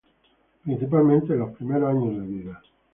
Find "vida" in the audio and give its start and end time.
2.25-2.61